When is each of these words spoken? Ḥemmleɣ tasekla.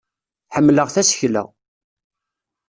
Ḥemmleɣ 0.55 0.87
tasekla. 0.95 1.43